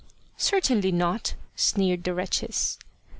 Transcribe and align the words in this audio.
"Certainly 0.49 0.91
not!" 0.93 1.35
sneered 1.55 2.05
the 2.05 2.15
wretches. 2.15 2.79